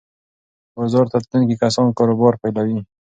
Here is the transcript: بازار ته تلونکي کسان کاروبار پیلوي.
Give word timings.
بازار 0.75 1.05
ته 1.11 1.17
تلونکي 1.29 1.55
کسان 1.63 1.87
کاروبار 1.97 2.33
پیلوي. 2.41 2.79